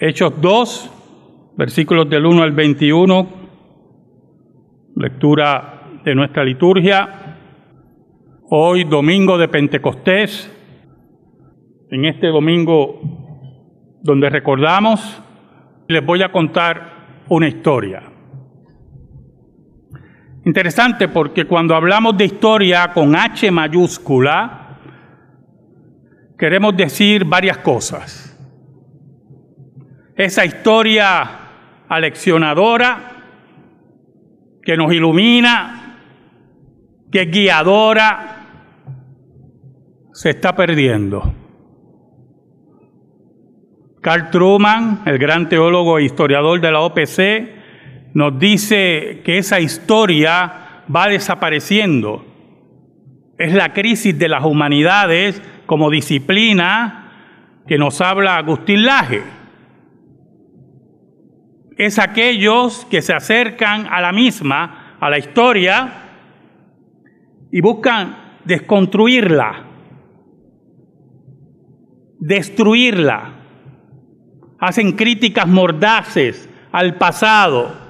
[0.00, 3.28] Hechos 2, versículos del 1 al 21,
[4.94, 7.36] lectura de nuestra liturgia.
[8.48, 10.54] Hoy, domingo de Pentecostés,
[11.90, 13.00] en este domingo
[14.00, 15.20] donde recordamos,
[15.88, 18.04] les voy a contar una historia.
[20.44, 24.78] Interesante porque cuando hablamos de historia con H mayúscula,
[26.38, 28.27] queremos decir varias cosas.
[30.18, 31.30] Esa historia
[31.88, 32.98] aleccionadora
[34.60, 35.96] que nos ilumina,
[37.12, 38.46] que es guiadora,
[40.12, 41.22] se está perdiendo.
[44.00, 50.82] Carl Truman, el gran teólogo e historiador de la OPC, nos dice que esa historia
[50.92, 52.26] va desapareciendo.
[53.38, 57.12] Es la crisis de las humanidades como disciplina
[57.68, 59.37] que nos habla Agustín Laje.
[61.78, 65.92] Es aquellos que se acercan a la misma, a la historia,
[67.50, 69.64] y buscan desconstruirla,
[72.18, 73.34] destruirla.
[74.60, 77.88] Hacen críticas mordaces al pasado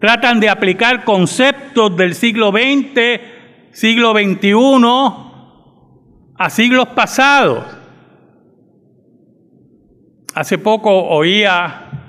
[0.00, 3.20] Tratan de aplicar conceptos del siglo XX,
[3.70, 4.54] siglo XXI,
[6.38, 7.64] a siglos pasados.
[10.34, 11.99] Hace poco oía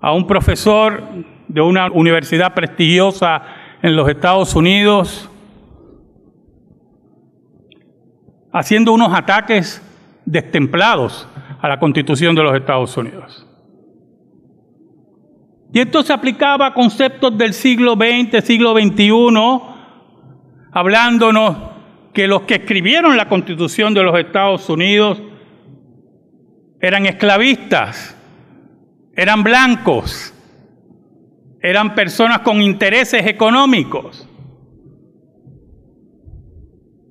[0.00, 1.02] a un profesor
[1.48, 3.42] de una universidad prestigiosa
[3.82, 5.30] en los Estados Unidos
[8.52, 9.82] haciendo unos ataques
[10.24, 11.28] destemplados
[11.60, 13.46] a la constitución de los Estados Unidos.
[15.72, 19.10] Y esto se aplicaba a conceptos del siglo XX, siglo XXI,
[20.72, 21.56] hablándonos
[22.12, 25.22] que los que escribieron la constitución de los Estados Unidos
[26.80, 28.16] eran esclavistas,
[29.20, 30.32] eran blancos,
[31.60, 34.26] eran personas con intereses económicos.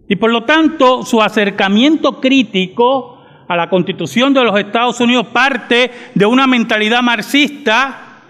[0.08, 5.92] Y por lo tanto, su acercamiento crítico a la constitución de los Estados Unidos parte
[6.16, 8.24] de una mentalidad marxista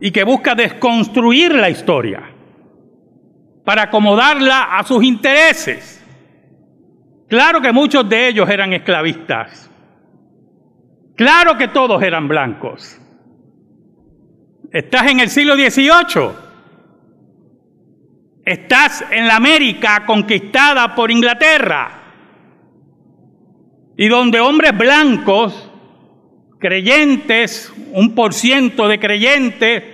[0.00, 2.22] y que busca desconstruir la historia
[3.64, 6.00] para acomodarla a sus intereses.
[7.28, 9.68] Claro que muchos de ellos eran esclavistas.
[11.16, 13.00] Claro que todos eran blancos.
[14.74, 16.30] Estás en el siglo XVIII.
[18.44, 22.02] Estás en la América conquistada por Inglaterra.
[23.96, 25.70] Y donde hombres blancos,
[26.58, 29.84] creyentes, un por ciento de creyentes,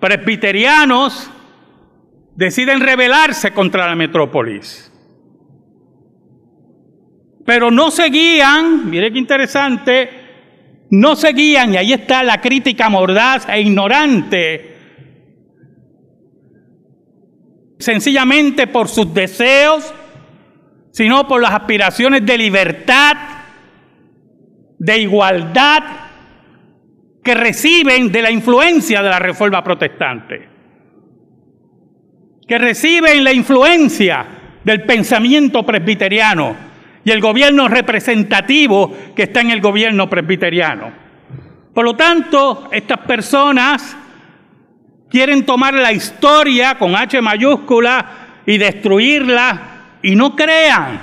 [0.00, 1.30] presbiterianos
[2.34, 4.90] deciden rebelarse contra la metrópolis.
[7.44, 10.23] Pero no seguían, mire qué interesante,
[10.90, 14.76] no seguían, y ahí está la crítica mordaz e ignorante,
[17.78, 19.92] sencillamente por sus deseos,
[20.92, 23.16] sino por las aspiraciones de libertad,
[24.78, 25.82] de igualdad,
[27.22, 30.48] que reciben de la influencia de la reforma protestante,
[32.46, 34.26] que reciben la influencia
[34.62, 36.73] del pensamiento presbiteriano
[37.04, 40.92] y el gobierno representativo que está en el gobierno presbiteriano.
[41.74, 43.96] Por lo tanto, estas personas
[45.10, 48.06] quieren tomar la historia con H mayúscula
[48.46, 49.60] y destruirla
[50.02, 51.00] y no crean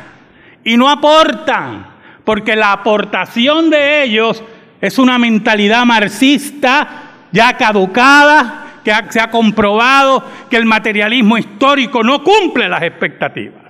[0.63, 1.88] y no aportan,
[2.23, 4.44] porque la aportación de ellos
[4.79, 12.23] es una mentalidad marxista ya caducada, que se ha comprobado que el materialismo histórico no
[12.23, 13.60] cumple las expectativas.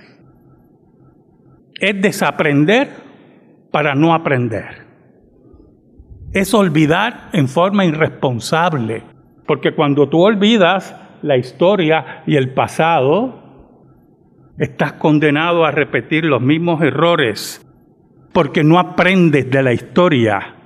[1.82, 2.88] Es desaprender
[3.70, 4.86] para no aprender.
[6.32, 9.02] Es olvidar en forma irresponsable,
[9.46, 13.42] porque cuando tú olvidas la historia y el pasado,
[14.56, 17.60] estás condenado a repetir los mismos errores,
[18.32, 20.62] porque no aprendes de la historia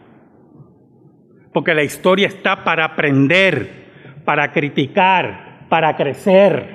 [1.56, 6.68] porque la historia está para aprender, para criticar, para crecer.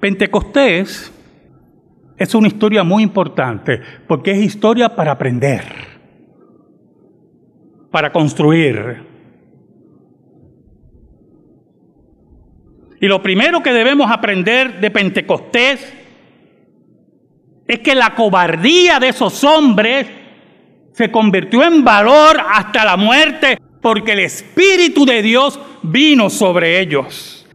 [0.00, 1.13] Pentecostés
[2.16, 5.64] es una historia muy importante, porque es historia para aprender,
[7.90, 9.02] para construir.
[13.00, 15.92] Y lo primero que debemos aprender de Pentecostés
[17.66, 20.06] es que la cobardía de esos hombres
[20.92, 27.46] se convirtió en valor hasta la muerte porque el Espíritu de Dios vino sobre ellos.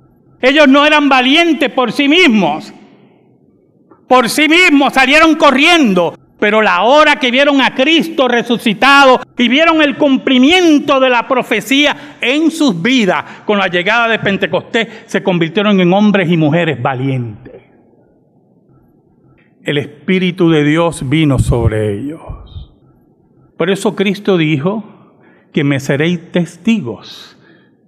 [0.42, 2.74] Ellos no eran valientes por sí mismos.
[4.10, 9.82] Por sí mismos salieron corriendo Pero la hora que vieron a Cristo resucitado y vieron
[9.82, 15.80] el cumplimiento de la profecía en sus vidas con la llegada de Pentecostés, se convirtieron
[15.80, 17.62] en hombres y mujeres valientes.
[19.64, 22.74] El Espíritu de Dios vino sobre ellos.
[23.58, 25.18] Por eso Cristo dijo
[25.52, 27.38] que me seréis testigos.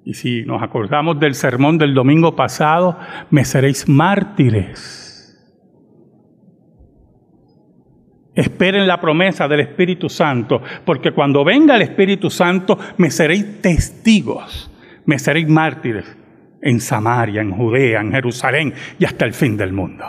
[0.03, 5.00] Y si nos acordamos del sermón del domingo pasado, me seréis mártires
[8.33, 14.71] Esperen la promesa del Espíritu Santo, porque cuando venga el Espíritu Santo me seréis testigos,
[15.05, 16.05] me seréis mártires
[16.61, 20.05] en Samaria, en Judea, en Jerusalén y hasta el fin del mundo.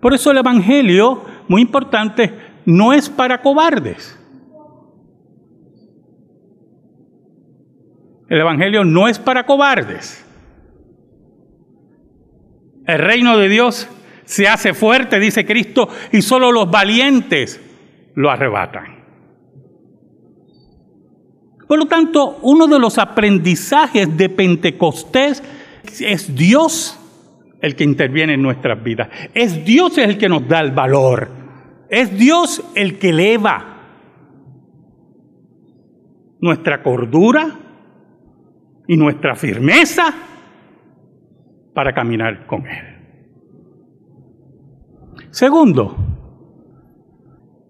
[0.00, 2.32] Por eso el Evangelio, muy importante,
[2.64, 4.18] no es para cobardes.
[8.28, 10.24] El Evangelio no es para cobardes.
[12.86, 13.88] El reino de Dios
[14.28, 17.58] se hace fuerte, dice Cristo, y solo los valientes
[18.14, 18.98] lo arrebatan.
[21.66, 25.42] Por lo tanto, uno de los aprendizajes de Pentecostés
[25.98, 27.00] es Dios
[27.62, 29.08] el que interviene en nuestras vidas.
[29.32, 31.30] Es Dios el que nos da el valor.
[31.88, 33.78] Es Dios el que eleva
[36.38, 37.48] nuestra cordura
[38.86, 40.12] y nuestra firmeza
[41.72, 42.87] para caminar con Él.
[45.30, 45.96] Segundo,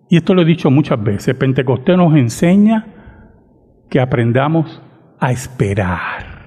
[0.08, 2.86] y esto lo he dicho muchas veces, Pentecostés nos enseña
[3.90, 4.82] que aprendamos
[5.18, 6.38] a esperar.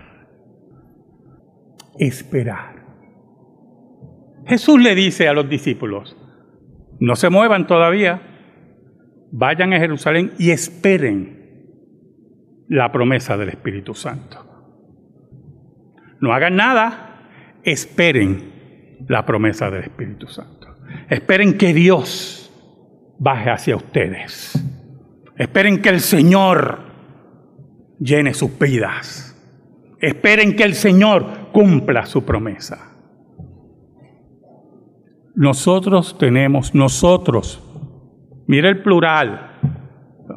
[1.98, 2.82] Esperar.
[4.46, 6.18] Jesús le dice a los discípulos,
[7.00, 8.22] no se muevan todavía,
[9.32, 11.42] vayan a Jerusalén y esperen
[12.68, 14.46] la promesa del Espíritu Santo.
[16.20, 17.30] No hagan nada,
[17.64, 20.61] esperen la promesa del Espíritu Santo.
[21.12, 22.50] Esperen que Dios
[23.20, 24.58] baje hacia ustedes.
[25.36, 26.80] Esperen que el Señor
[28.00, 29.28] llene sus vidas.
[30.00, 32.96] Esperen que el Señor cumpla su promesa.
[35.36, 37.62] Nosotros tenemos, nosotros,
[38.48, 39.60] mire el plural,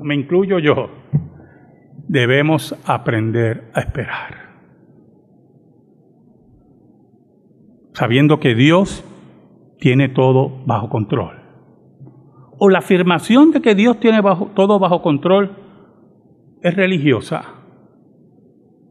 [0.02, 0.90] me incluyo yo,
[2.08, 4.56] debemos aprender a esperar.
[7.92, 9.04] Sabiendo que Dios
[9.84, 11.42] tiene todo bajo control.
[12.58, 14.22] O la afirmación de que Dios tiene
[14.54, 15.58] todo bajo control
[16.62, 17.44] es religiosa.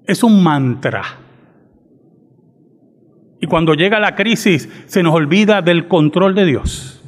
[0.05, 1.01] Es un mantra.
[3.41, 7.03] Y cuando llega la crisis se nos olvida del control de Dios.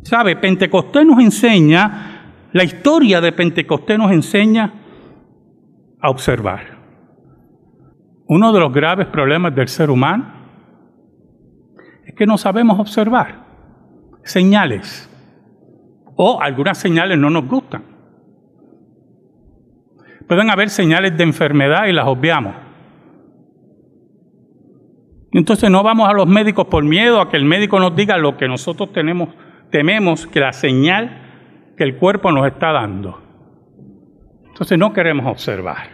[0.00, 0.36] ¿Sabe?
[0.36, 4.72] Pentecostés nos enseña, la historia de Pentecostés nos enseña
[6.00, 6.78] a observar.
[8.28, 10.41] Uno de los graves problemas del ser humano
[12.22, 13.34] que no sabemos observar
[14.22, 15.10] señales
[16.14, 17.82] o algunas señales no nos gustan.
[20.28, 22.54] Pueden haber señales de enfermedad y las obviamos.
[25.32, 28.36] Entonces no vamos a los médicos por miedo a que el médico nos diga lo
[28.36, 29.30] que nosotros tenemos,
[29.72, 33.20] tememos que la señal que el cuerpo nos está dando.
[34.46, 35.88] Entonces no queremos observar.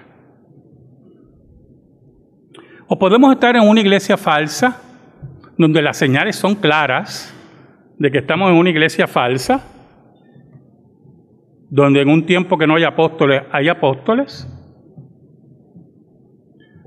[2.86, 4.82] O podemos estar en una iglesia falsa
[5.58, 7.34] donde las señales son claras
[7.98, 9.60] de que estamos en una iglesia falsa,
[11.68, 14.48] donde en un tiempo que no hay apóstoles hay apóstoles,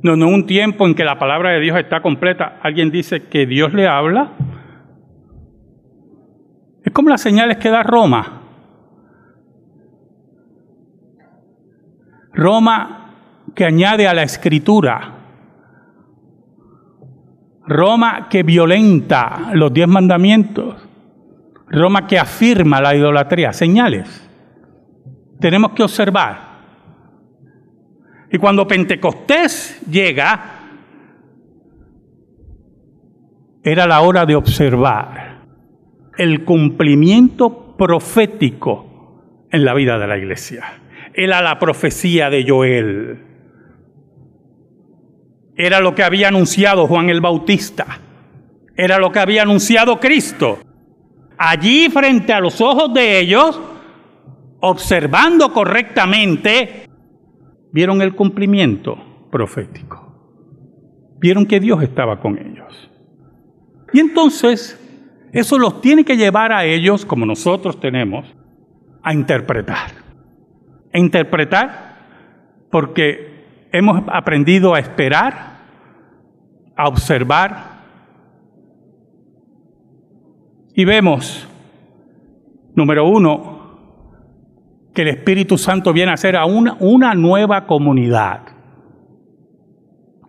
[0.02, 3.46] donde en un tiempo en que la palabra de Dios está completa, alguien dice que
[3.46, 4.32] Dios le habla.
[6.84, 8.42] Es como las señales que da Roma.
[12.34, 12.98] Roma
[13.54, 15.21] que añade a la escritura
[17.72, 20.76] Roma que violenta los diez mandamientos,
[21.70, 24.30] Roma que afirma la idolatría, señales.
[25.40, 26.52] Tenemos que observar.
[28.32, 30.60] Y cuando Pentecostés llega,
[33.64, 35.42] era la hora de observar
[36.18, 40.66] el cumplimiento profético en la vida de la iglesia.
[41.14, 43.31] Era la profecía de Joel
[45.66, 48.00] era lo que había anunciado Juan el Bautista.
[48.76, 50.58] Era lo que había anunciado Cristo.
[51.38, 53.62] Allí frente a los ojos de ellos,
[54.60, 56.88] observando correctamente,
[57.72, 60.00] vieron el cumplimiento profético.
[61.20, 62.90] Vieron que Dios estaba con ellos.
[63.94, 64.80] Y entonces,
[65.32, 68.26] eso los tiene que llevar a ellos, como nosotros tenemos,
[69.04, 69.92] a interpretar.
[70.92, 71.92] A interpretar
[72.72, 75.51] porque hemos aprendido a esperar,
[76.82, 77.72] a observar
[80.74, 81.48] Y vemos,
[82.76, 83.60] número uno,
[84.94, 88.42] que el Espíritu Santo viene a ser a una, una nueva comunidad,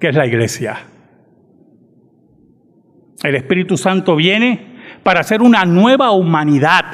[0.01, 0.81] que es la iglesia.
[3.23, 6.85] El Espíritu Santo viene para hacer una nueva humanidad.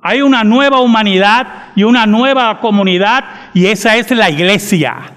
[0.00, 3.24] Hay una nueva humanidad y una nueva comunidad
[3.54, 5.15] y esa es la iglesia.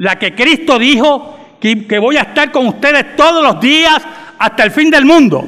[0.00, 4.02] La que Cristo dijo que, que voy a estar con ustedes todos los días
[4.38, 5.44] hasta el fin del mundo.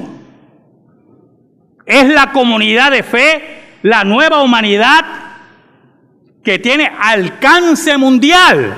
[1.86, 5.06] Es la comunidad de fe, la nueva humanidad
[6.44, 8.74] que tiene alcance mundial.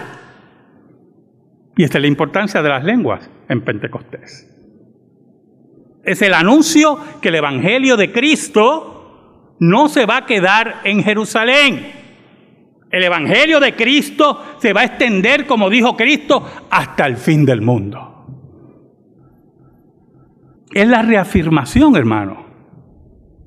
[1.76, 4.48] Y esta es la importancia de las lenguas en Pentecostés.
[6.04, 12.03] Es el anuncio que el Evangelio de Cristo no se va a quedar en Jerusalén.
[12.94, 17.60] El Evangelio de Cristo se va a extender, como dijo Cristo, hasta el fin del
[17.60, 18.24] mundo.
[20.72, 22.46] Es la reafirmación, hermano.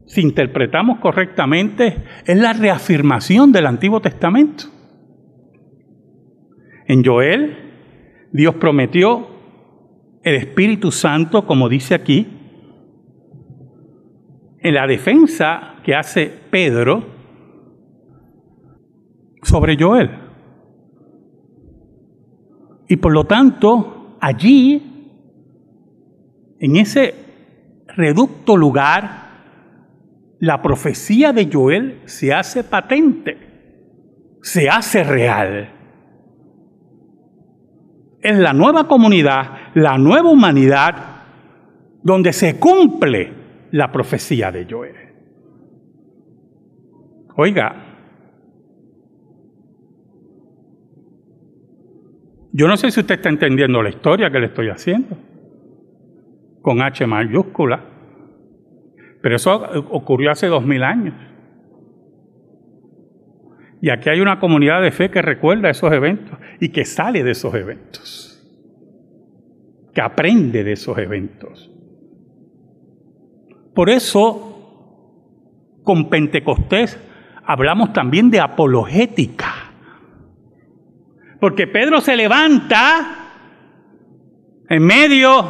[0.06, 4.66] Si interpretamos correctamente, es la reafirmación del Antiguo Testamento.
[6.86, 9.30] En Joel, Dios prometió
[10.24, 12.28] el Espíritu Santo, como dice aquí,
[14.60, 17.17] en la defensa que hace Pedro
[19.44, 20.10] sobre Joel.
[22.88, 24.82] Y por lo tanto, allí,
[26.60, 27.14] en ese
[27.96, 29.28] reducto lugar,
[30.40, 33.38] la profecía de Joel se hace patente,
[34.42, 35.74] se hace real.
[38.22, 40.96] Es la nueva comunidad, la nueva humanidad,
[42.04, 43.34] donde se cumple
[43.72, 44.96] la profecía de Joel.
[47.36, 47.87] Oiga,
[52.58, 55.16] yo no sé si usted está entendiendo la historia que le estoy haciendo,
[56.64, 57.84] con H mayúscula,
[59.22, 59.62] pero eso
[59.92, 61.14] ocurrió hace dos mil años.
[63.80, 67.30] Y aquí hay una comunidad de fe que recuerda esos eventos y que sale de
[67.30, 68.44] esos eventos,
[69.94, 71.72] que aprende de esos eventos.
[73.76, 75.04] Por eso,
[75.84, 77.00] con Pentecostés
[77.46, 79.54] hablamos también de apologética.
[81.40, 83.16] Porque Pedro se levanta
[84.70, 85.46] en medio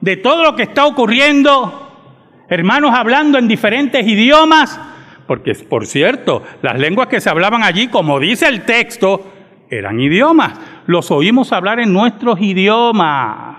[0.00, 4.80] de todo lo que está ocurriendo, hermanos hablando en diferentes idiomas,
[5.26, 9.32] porque por cierto, las lenguas que se hablaban allí, como dice el texto,
[9.70, 10.58] eran idiomas.
[10.86, 13.56] Los oímos hablar en nuestros idiomas.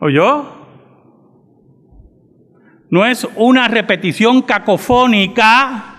[0.00, 0.60] ¿Oyó?
[2.88, 5.90] No es una repetición cacofónica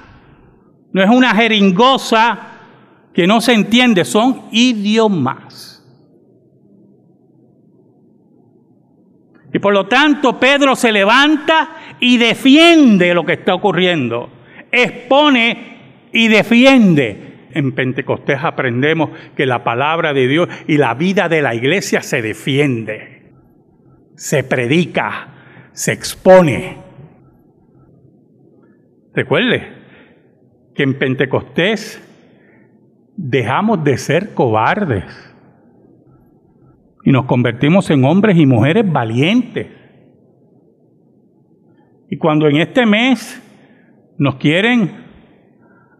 [0.94, 2.40] no es una jeringosa
[3.14, 5.72] que no se entiende, son idiomas.
[9.54, 14.30] Y por lo tanto Pedro se levanta y defiende lo que está ocurriendo,
[14.72, 17.50] expone y defiende.
[17.54, 22.22] En Pentecostés aprendemos que la palabra de Dios y la vida de la iglesia se
[22.22, 23.34] defiende,
[24.16, 26.78] se predica, se expone.
[29.14, 29.82] Recuerde,
[30.74, 32.02] que en Pentecostés
[33.16, 35.06] dejamos de ser cobardes
[37.04, 39.68] y nos convertimos en hombres y mujeres valientes.
[42.10, 43.42] Y cuando en este mes
[44.18, 45.06] nos quieren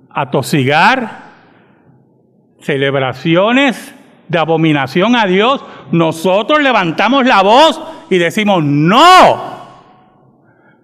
[0.10, 1.32] atosigar
[2.60, 3.96] celebraciones
[4.28, 9.42] de abominación a Dios, nosotros levantamos la voz y decimos, no,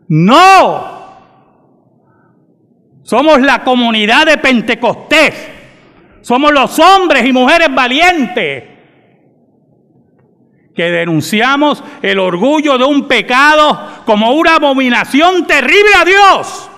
[0.07, 0.97] no,
[3.03, 5.56] somos la comunidad de Pentecostés.
[6.27, 8.65] Somos los hombres y mujeres valientes
[10.75, 16.69] que denunciamos el orgullo de un pecado como una abominación terrible a Dios.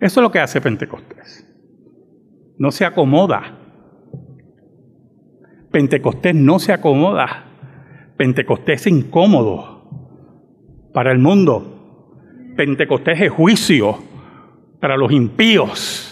[0.00, 1.46] Eso es lo que hace Pentecostés.
[2.58, 3.56] No se acomoda.
[5.70, 7.44] Pentecostés no se acomoda.
[8.16, 9.88] Pentecostés es incómodo
[10.92, 12.16] para el mundo.
[12.56, 13.96] Pentecostés es juicio
[14.80, 16.07] para los impíos.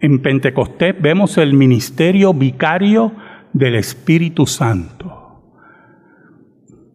[0.00, 3.12] En Pentecostés vemos el ministerio vicario
[3.52, 5.42] del Espíritu Santo.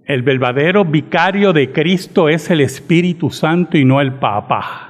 [0.05, 4.89] El verdadero vicario de Cristo es el Espíritu Santo y no el Papa.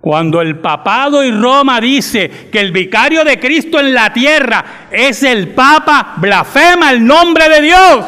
[0.00, 5.22] Cuando el papado y Roma dice que el vicario de Cristo en la tierra es
[5.22, 8.06] el Papa, blasfema el nombre de Dios.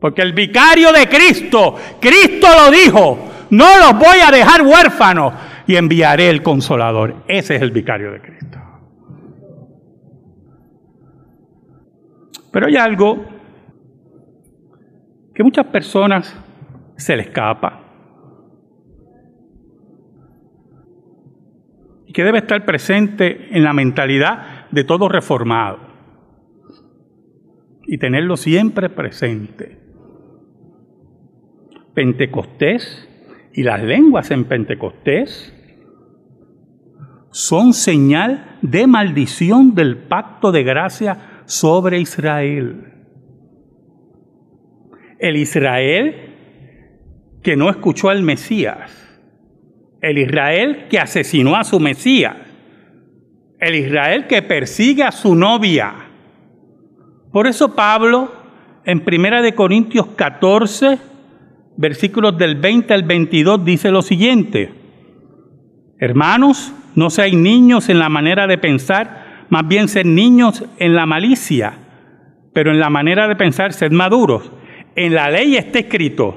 [0.00, 5.34] Porque el vicario de Cristo, Cristo lo dijo, no los voy a dejar huérfanos
[5.66, 7.16] y enviaré el consolador.
[7.28, 8.58] Ese es el vicario de Cristo.
[12.50, 13.26] Pero hay algo
[15.34, 16.34] que muchas personas
[16.96, 17.80] se le escapa
[22.06, 25.78] y que debe estar presente en la mentalidad de todo reformado
[27.82, 29.78] y tenerlo siempre presente.
[31.92, 33.10] Pentecostés
[33.54, 35.52] y las lenguas en Pentecostés
[37.30, 42.92] son señal de maldición del pacto de gracia sobre Israel.
[45.18, 46.30] El Israel
[47.42, 48.90] que no escuchó al Mesías,
[50.00, 52.36] el Israel que asesinó a su Mesías,
[53.60, 55.94] el Israel que persigue a su novia.
[57.32, 58.32] Por eso Pablo
[58.84, 61.11] en Primera de Corintios 14
[61.76, 64.72] versículos del 20 al 22 dice lo siguiente:
[65.98, 71.06] Hermanos, no seáis niños en la manera de pensar, más bien ser niños en la
[71.06, 71.74] malicia,
[72.52, 74.50] pero en la manera de pensar sed maduros.
[74.94, 76.36] En la ley está escrito,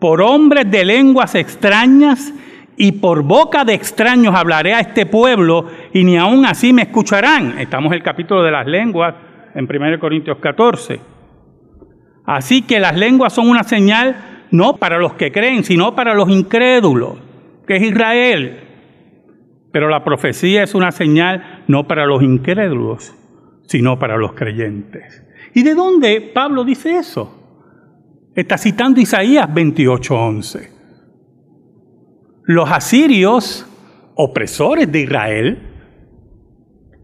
[0.00, 2.32] por hombres de lenguas extrañas
[2.76, 7.58] y por boca de extraños hablaré a este pueblo y ni aun así me escucharán.
[7.58, 9.14] Estamos en el capítulo de las lenguas
[9.54, 11.00] en 1 Corintios 14.
[12.26, 16.30] Así que las lenguas son una señal no para los que creen, sino para los
[16.30, 17.18] incrédulos,
[17.66, 18.60] que es Israel.
[19.70, 23.14] Pero la profecía es una señal no para los incrédulos,
[23.66, 25.22] sino para los creyentes.
[25.54, 27.32] ¿Y de dónde Pablo dice eso?
[28.34, 30.70] Está citando Isaías 28:11.
[32.44, 33.66] Los asirios,
[34.14, 35.58] opresores de Israel,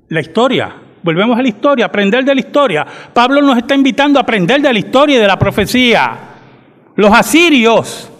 [0.09, 2.87] la historia, volvemos a la historia, aprender de la historia.
[3.13, 6.32] Pablo nos está invitando a aprender de la historia y de la profecía.
[6.97, 8.11] Los asirios,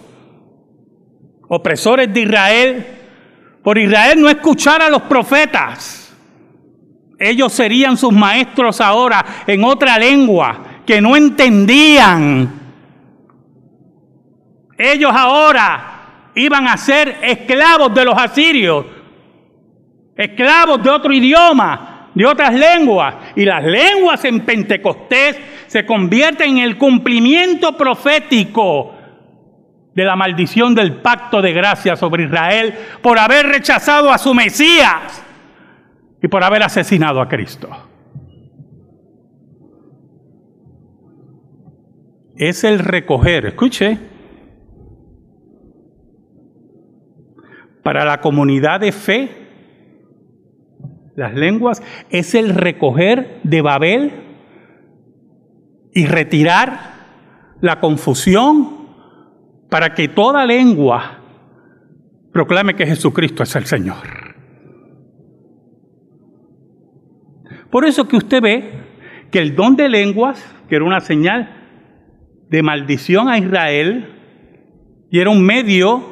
[1.47, 2.87] opresores de Israel,
[3.63, 6.13] por Israel no escuchar a los profetas.
[7.19, 12.51] Ellos serían sus maestros ahora en otra lengua que no entendían.
[14.77, 18.85] Ellos ahora iban a ser esclavos de los asirios,
[20.17, 23.15] esclavos de otro idioma, de otras lenguas.
[23.35, 25.37] Y las lenguas en Pentecostés
[25.73, 28.93] se convierten en el cumplimiento profético
[29.95, 35.25] de la maldición del pacto de gracia sobre Israel por haber rechazado a su Mesías
[36.21, 37.69] y por haber asesinado a Cristo.
[42.35, 43.97] Es el recoger, escuche,
[47.81, 49.29] para la comunidad de fe,
[51.15, 51.81] las lenguas,
[52.11, 54.22] es el recoger de Babel
[55.93, 56.93] y retirar
[57.61, 58.87] la confusión
[59.69, 61.19] para que toda lengua
[62.31, 64.23] proclame que Jesucristo es el Señor.
[67.69, 68.71] Por eso que usted ve
[69.31, 71.49] que el don de lenguas, que era una señal
[72.49, 74.09] de maldición a Israel,
[75.09, 76.03] y era un medio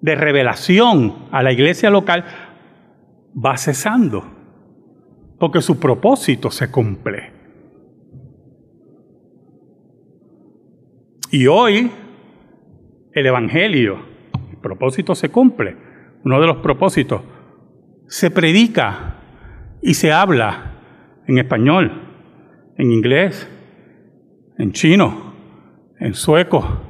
[0.00, 2.24] de revelación a la iglesia local,
[3.34, 4.24] va cesando,
[5.38, 7.27] porque su propósito se cumple.
[11.30, 11.90] Y hoy
[13.12, 13.98] el Evangelio,
[14.50, 15.76] el propósito se cumple,
[16.24, 17.22] uno de los propósitos,
[18.06, 19.16] se predica
[19.82, 20.74] y se habla
[21.26, 21.92] en español,
[22.78, 23.48] en inglés,
[24.58, 25.34] en chino,
[26.00, 26.82] en sueco.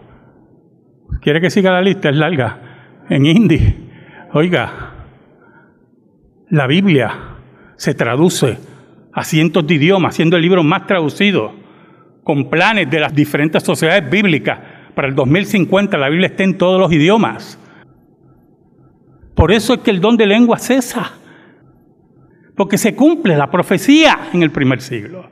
[1.21, 2.11] ¿Quiere que siga la lista?
[2.11, 3.05] Es larga.
[3.09, 3.91] En hindi.
[4.33, 5.07] Oiga,
[6.51, 7.37] la Biblia
[7.77, 8.59] se traduce
[9.13, 11.53] a cientos de idiomas, siendo el libro más traducido,
[12.29, 14.59] con planes de las diferentes sociedades bíblicas.
[14.95, 17.59] Para el 2050 la Biblia está en todos los idiomas.
[19.35, 21.13] Por eso es que el don de lengua cesa,
[22.55, 25.31] porque se cumple la profecía en el primer siglo.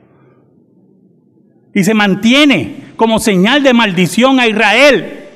[1.71, 5.27] Y se mantiene como señal de maldición a Israel.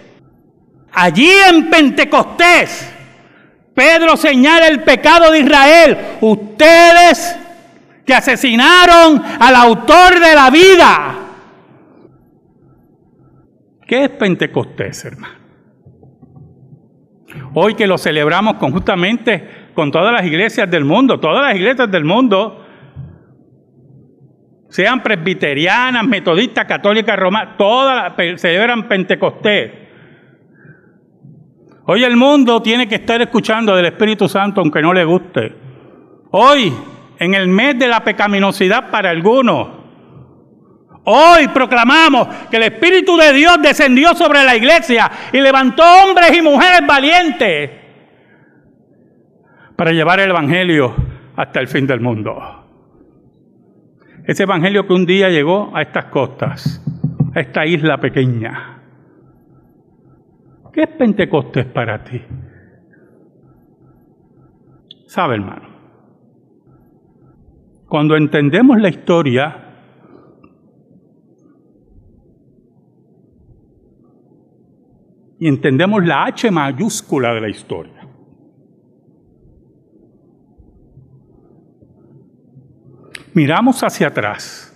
[0.91, 2.91] Allí en Pentecostés,
[3.75, 5.97] Pedro señala el pecado de Israel.
[6.21, 7.35] Ustedes
[8.03, 11.20] que asesinaron al autor de la vida.
[13.91, 15.35] ¿Qué es Pentecostés, hermano?
[17.53, 22.05] Hoy que lo celebramos conjuntamente con todas las iglesias del mundo, todas las iglesias del
[22.05, 22.65] mundo,
[24.69, 29.73] sean presbiterianas, metodistas, católicas, romanas, todas celebran Pentecostés.
[31.85, 35.53] Hoy el mundo tiene que estar escuchando del Espíritu Santo aunque no le guste.
[36.31, 36.73] Hoy,
[37.19, 39.80] en el mes de la pecaminosidad para algunos,
[41.11, 46.41] hoy proclamamos que el Espíritu de Dios descendió sobre la iglesia y levantó hombres y
[46.41, 47.69] mujeres valientes
[49.75, 50.95] para llevar el Evangelio
[51.35, 52.61] hasta el fin del mundo.
[54.25, 56.83] Ese evangelio que un día llegó a estas costas,
[57.33, 58.81] a esta isla pequeña.
[60.71, 62.21] ¿Qué es Pentecostés para ti?
[65.07, 65.67] ¿Sabe, hermano?
[67.87, 69.70] Cuando entendemos la historia,
[75.41, 78.07] y entendemos la H mayúscula de la historia,
[83.33, 84.67] miramos hacia atrás.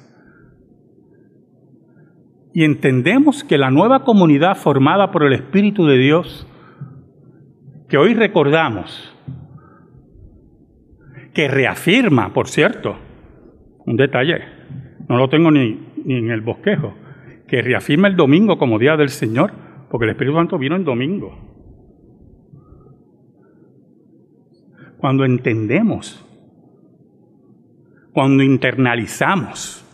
[2.52, 6.48] Y entendemos que la nueva comunidad formada por el Espíritu de Dios,
[7.88, 9.16] que hoy recordamos,
[11.36, 12.96] que reafirma, por cierto,
[13.86, 14.42] un detalle,
[15.08, 16.96] no lo tengo ni, ni en el bosquejo,
[17.48, 19.65] que reafirma el domingo como día del Señor,
[19.96, 21.34] porque el Espíritu Santo vino en domingo.
[24.98, 26.22] Cuando entendemos
[28.12, 29.86] cuando internalizamos,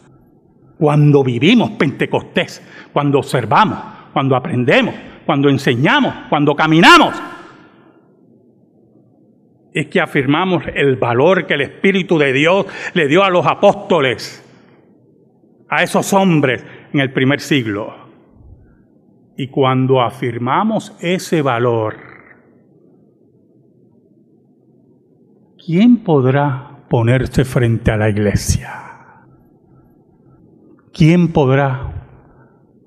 [0.79, 3.77] cuando vivimos Pentecostés, cuando observamos,
[4.11, 7.13] cuando aprendemos, cuando enseñamos, cuando caminamos,
[9.71, 14.43] es que afirmamos el valor que el Espíritu de Dios le dio a los apóstoles,
[15.69, 18.00] a esos hombres en el primer siglo.
[19.37, 21.95] Y cuando afirmamos ese valor,
[25.65, 28.69] ¿quién podrá ponerse frente a la iglesia.
[30.93, 32.05] ¿Quién podrá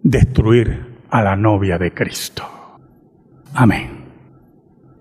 [0.02, 2.44] destruir a la novia de Cristo?
[3.54, 4.04] Amén.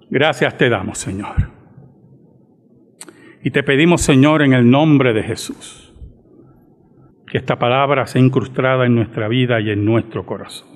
[0.09, 1.51] Gracias te damos, Señor.
[3.43, 5.93] Y te pedimos, Señor, en el nombre de Jesús,
[7.27, 10.69] que esta palabra sea incrustada en nuestra vida y en nuestro corazón.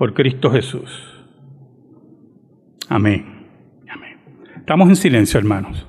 [0.00, 0.90] Por Cristo Jesús.
[2.88, 3.46] Amén.
[3.86, 4.18] Amén.
[4.56, 5.86] Estamos en silencio, hermanos.